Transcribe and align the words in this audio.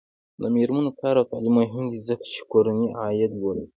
د 0.41 0.43
میرمنو 0.55 0.91
کار 1.01 1.15
او 1.19 1.25
تعلیم 1.31 1.55
مهم 1.61 1.85
دی 1.91 1.99
ځکه 2.07 2.25
چې 2.33 2.41
کورنۍ 2.51 2.87
عاید 2.99 3.31
لوړوي. 3.39 3.65